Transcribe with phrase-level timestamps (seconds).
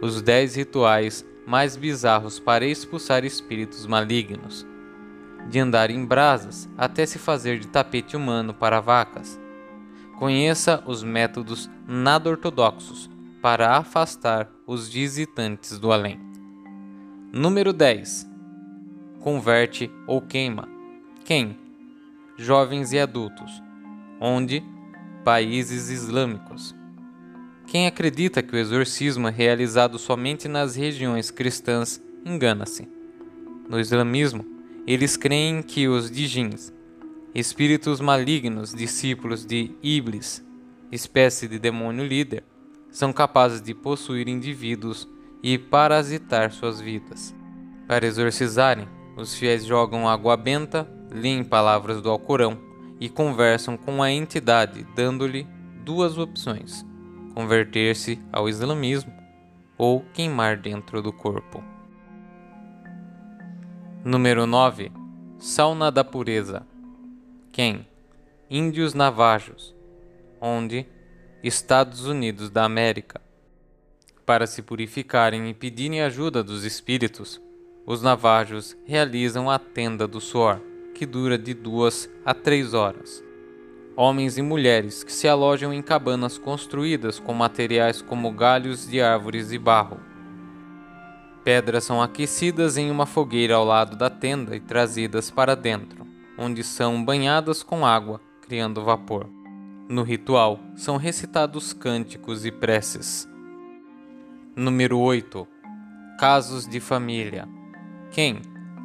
[0.00, 4.66] os dez rituais mais bizarros para expulsar espíritos malignos,
[5.48, 9.40] de andar em brasas até se fazer de tapete humano para vacas.
[10.18, 13.08] Conheça os métodos nada ortodoxos
[13.40, 16.18] para afastar os visitantes do além.
[17.32, 18.26] Número 10.
[19.20, 20.68] Converte ou queima.
[21.24, 21.56] Quem?
[22.36, 23.62] Jovens e adultos.
[24.20, 24.64] Onde?
[25.24, 26.74] Países islâmicos.
[27.66, 32.88] Quem acredita que o exorcismo é realizado somente nas regiões cristãs engana-se.
[33.68, 34.46] No islamismo,
[34.86, 36.72] eles creem que os djinns,
[37.34, 40.44] espíritos malignos discípulos de Iblis,
[40.92, 42.44] espécie de demônio líder,
[42.88, 45.08] são capazes de possuir indivíduos
[45.42, 47.34] e parasitar suas vidas.
[47.88, 52.56] Para exorcizarem, os fiéis jogam água benta, leem palavras do Alcorão
[53.00, 55.44] e conversam com a entidade, dando-lhe
[55.84, 56.86] duas opções
[57.36, 59.12] converter-se ao islamismo
[59.76, 61.62] ou queimar dentro do corpo.
[64.02, 64.90] Número 9.
[65.38, 66.66] Sauna da Pureza.
[67.52, 67.86] Quem?
[68.48, 69.76] Índios Navajos.
[70.40, 70.86] Onde?
[71.42, 73.20] Estados Unidos da América.
[74.24, 77.38] Para se purificarem e pedirem ajuda dos espíritos,
[77.84, 80.58] os navajos realizam a tenda do suor,
[80.94, 83.25] que dura de duas a três horas
[83.96, 89.50] homens e mulheres que se alojam em cabanas construídas com materiais como galhos de árvores
[89.52, 89.98] e barro.
[91.42, 96.62] Pedras são aquecidas em uma fogueira ao lado da tenda e trazidas para dentro, onde
[96.62, 99.28] são banhadas com água, criando vapor.
[99.88, 103.26] No ritual, são recitados cânticos e preces.
[104.54, 105.46] Número 8.
[106.18, 107.48] Casos de família.
[108.10, 108.42] Quem?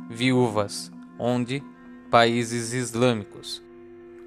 [0.09, 0.91] Viúvas.
[1.17, 1.63] Onde?
[2.11, 3.63] Países islâmicos.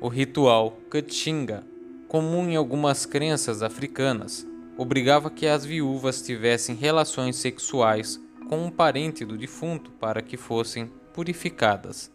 [0.05, 1.67] O ritual Katinga,
[2.09, 9.25] comum em algumas crenças africanas, obrigava que as viúvas tivessem relações sexuais com um parente
[9.25, 12.13] do defunto para que fossem purificadas.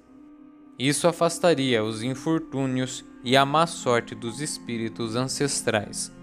[0.78, 6.16] Isso afastaria os infortúnios e a má sorte dos espíritos ancestrais.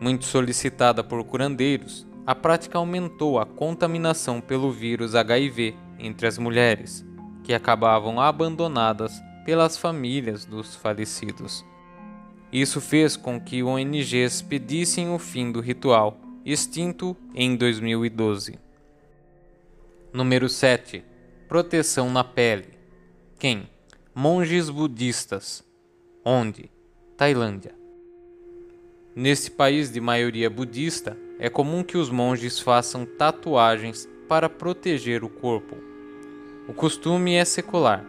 [0.00, 7.06] Muito solicitada por curandeiros, a prática aumentou a contaminação pelo vírus HIV entre as mulheres,
[7.44, 9.12] que acabavam abandonadas
[9.44, 11.64] pelas famílias dos falecidos.
[12.52, 18.58] Isso fez com que ONGs pedissem o fim do ritual, extinto em 2012.
[20.12, 21.02] Número 7.
[21.48, 22.68] Proteção na pele.
[23.38, 23.68] Quem?
[24.14, 25.64] Monges budistas.
[26.24, 26.70] Onde?
[27.16, 27.74] Tailândia.
[29.16, 35.28] Neste país de maioria budista, é comum que os monges façam tatuagens para proteger o
[35.28, 35.76] corpo.
[36.68, 38.04] O costume é secular,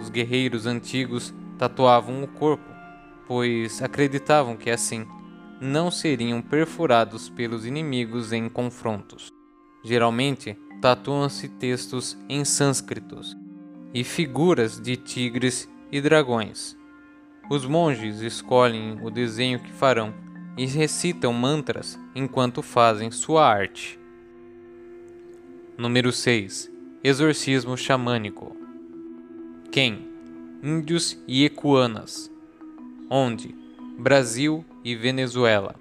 [0.00, 2.68] os guerreiros antigos tatuavam o corpo,
[3.26, 5.06] pois acreditavam que assim
[5.60, 9.32] não seriam perfurados pelos inimigos em confrontos.
[9.82, 13.36] Geralmente, tatuam-se textos em sânscritos
[13.94, 16.76] e figuras de tigres e dragões.
[17.48, 20.12] Os monges escolhem o desenho que farão
[20.56, 23.98] e recitam mantras enquanto fazem sua arte.
[25.78, 26.72] Número 6.
[27.04, 28.65] Exorcismo xamânico.
[29.70, 30.08] Quem?
[30.62, 32.30] Índios e Ecuanas.
[33.10, 33.54] Onde?
[33.98, 35.74] Brasil e Venezuela.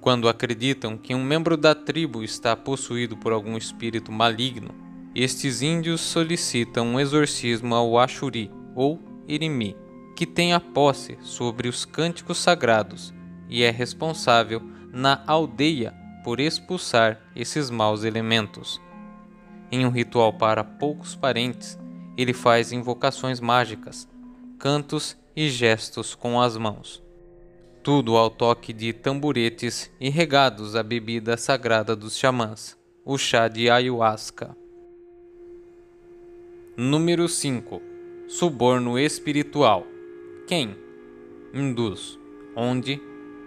[0.00, 4.74] Quando acreditam que um membro da tribo está possuído por algum espírito maligno,
[5.14, 9.76] estes índios solicitam um exorcismo ao Axuri ou Irimi,
[10.14, 13.12] que tem a posse sobre os cânticos sagrados
[13.48, 14.62] e é responsável
[14.92, 15.92] na aldeia
[16.24, 18.80] por expulsar esses maus elementos.
[19.70, 21.78] Em um ritual para poucos parentes,
[22.16, 24.08] ele faz invocações mágicas,
[24.58, 27.02] cantos e gestos com as mãos.
[27.82, 33.70] Tudo ao toque de tamburetes e regados à bebida sagrada dos xamãs, o chá de
[33.70, 34.56] ayahuasca.
[36.76, 37.80] Número 5.
[38.28, 39.86] Suborno espiritual.
[40.46, 40.76] Quem?
[41.54, 42.18] Hindus.
[42.54, 43.00] Onde?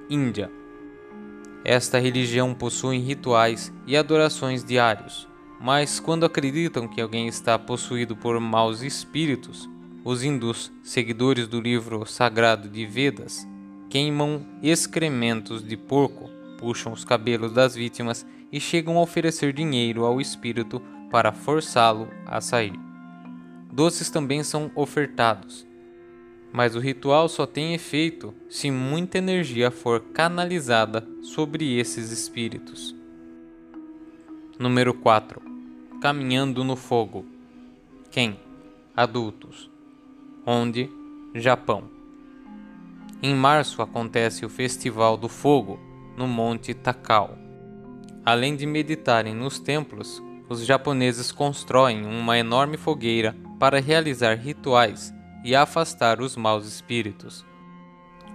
[0.10, 0.50] Índia.
[1.64, 5.28] Esta religião possui rituais e adorações diários,
[5.60, 9.70] mas quando acreditam que alguém está possuído por maus espíritos,
[10.06, 13.46] os hindus, seguidores do livro sagrado de Vedas,
[13.90, 20.22] queimam excrementos de porco, puxam os cabelos das vítimas e chegam a oferecer dinheiro ao
[20.22, 22.74] espírito para forçá-lo a sair.
[23.72, 25.68] Doces também são ofertados,
[26.54, 32.96] mas o ritual só tem efeito se muita energia for canalizada sobre esses espíritos.
[34.58, 35.49] Número 4
[36.00, 37.26] caminhando no fogo.
[38.10, 38.40] Quem?
[38.96, 39.70] Adultos.
[40.46, 40.90] Onde?
[41.36, 41.84] Japão.
[43.22, 45.78] Em março acontece o Festival do Fogo
[46.16, 47.38] no Monte Takao.
[48.26, 55.14] Além de meditarem nos templos, os japoneses constroem uma enorme fogueira para realizar rituais
[55.44, 57.46] e afastar os maus espíritos.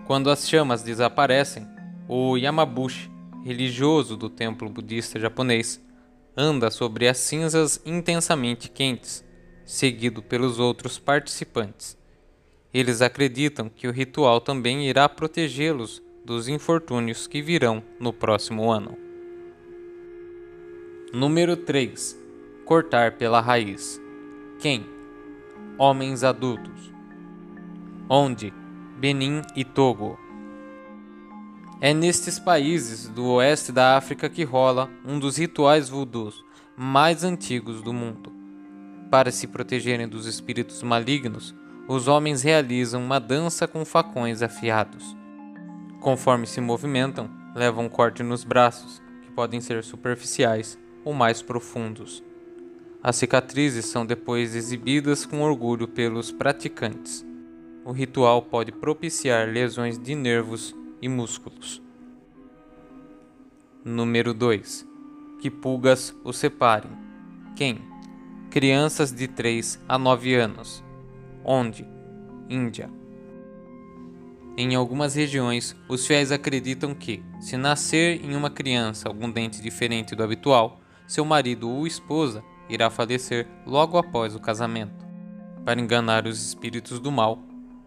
[0.07, 1.67] Quando as chamas desaparecem,
[2.07, 3.11] o Yamabushi,
[3.43, 5.84] religioso do templo budista japonês,
[6.37, 9.25] anda sobre as cinzas intensamente quentes,
[9.65, 11.97] seguido pelos outros participantes.
[12.73, 18.99] Eles acreditam que o ritual também irá protegê-los dos infortúnios que virão no próximo ano.
[21.13, 22.19] Número 3.
[22.65, 24.01] Cortar pela raiz.
[24.59, 24.85] Quem?
[25.79, 26.93] Homens adultos.
[28.09, 28.53] Onde?
[28.99, 30.24] Benin e Togo.
[31.85, 36.43] É nestes países do oeste da África que rola um dos rituais voodoos
[36.75, 38.33] mais antigos do mundo.
[39.11, 41.55] Para se protegerem dos espíritos malignos,
[41.87, 45.15] os homens realizam uma dança com facões afiados.
[46.01, 52.25] Conforme se movimentam, levam um corte nos braços, que podem ser superficiais ou mais profundos.
[53.03, 57.27] As cicatrizes são depois exibidas com orgulho pelos praticantes.
[57.85, 61.83] O ritual pode propiciar lesões de nervos e músculos.
[63.85, 64.87] Número 2.
[65.41, 66.91] Que pulgas o separem.
[67.55, 67.79] Quem?
[68.51, 70.83] Crianças de 3 a 9 anos.
[71.45, 71.87] Onde?
[72.49, 72.91] Índia.
[74.57, 80.15] Em algumas regiões, os fiéis acreditam que, se nascer em uma criança algum dente diferente
[80.15, 85.05] do habitual, seu marido ou esposa irá falecer logo após o casamento.
[85.65, 87.39] Para enganar os espíritos do mal,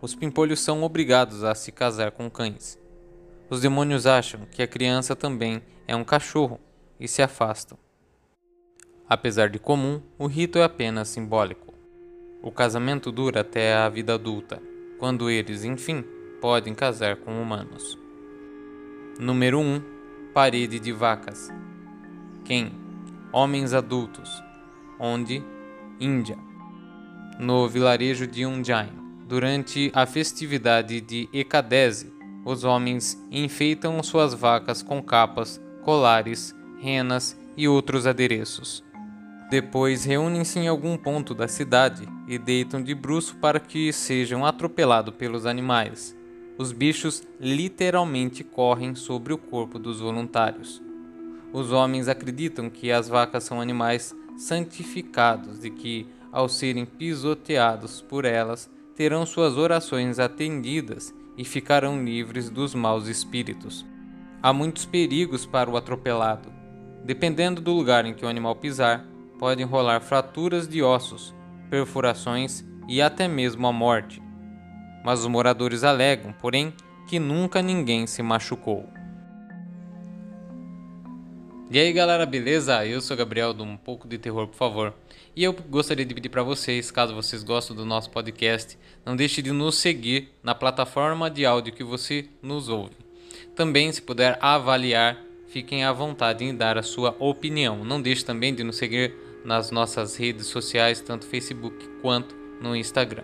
[0.01, 2.77] os pimpolhos são obrigados a se casar com cães.
[3.49, 6.59] Os demônios acham que a criança também é um cachorro
[6.99, 7.77] e se afastam.
[9.07, 11.73] Apesar de comum, o rito é apenas simbólico.
[12.43, 14.61] O casamento dura até a vida adulta,
[14.99, 16.03] quando eles, enfim,
[16.41, 17.97] podem casar com humanos.
[19.17, 19.81] Número 1
[20.33, 21.49] Parede de vacas.
[22.43, 22.71] Quem?
[23.31, 24.29] Homens adultos.
[24.99, 25.41] Onde?
[25.99, 26.37] Índia.
[27.39, 28.91] No vilarejo de Undjain,
[29.27, 32.16] durante a festividade de Ekadesi,
[32.47, 38.81] os homens enfeitam suas vacas com capas, colares, renas e outros adereços.
[39.49, 45.13] Depois reúnem-se em algum ponto da cidade e deitam de bruço para que sejam atropelados
[45.15, 46.15] pelos animais.
[46.57, 50.81] Os bichos literalmente correm sobre o corpo dos voluntários.
[51.51, 58.23] Os homens acreditam que as vacas são animais santificados e que, ao serem pisoteados por
[58.23, 63.85] elas, terão suas orações atendidas e ficarão livres dos maus espíritos.
[64.41, 66.51] Há muitos perigos para o atropelado.
[67.05, 69.05] Dependendo do lugar em que o animal pisar,
[69.39, 71.33] podem rolar fraturas de ossos,
[71.69, 74.21] perfurações e até mesmo a morte.
[75.05, 76.73] Mas os moradores alegam, porém,
[77.07, 78.96] que nunca ninguém se machucou.
[81.69, 82.85] E aí galera, beleza?
[82.85, 84.93] Eu sou Gabriel do Um Pouco de Terror, por favor.
[85.35, 89.41] E eu gostaria de pedir para vocês, caso vocês gostem do nosso podcast, não deixe
[89.41, 92.95] de nos seguir na plataforma de áudio que você nos ouve.
[93.53, 95.17] Também, se puder avaliar,
[95.49, 97.83] fiquem à vontade em dar a sua opinião.
[97.83, 103.23] Não deixe também de nos seguir nas nossas redes sociais, tanto Facebook quanto no Instagram.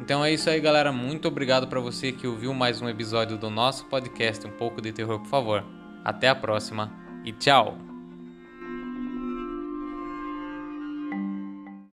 [0.00, 0.90] Então é isso aí, galera.
[0.90, 4.90] Muito obrigado para você que ouviu mais um episódio do nosso podcast Um Pouco de
[4.90, 5.64] Terror, por favor.
[6.04, 7.87] Até a próxima e tchau!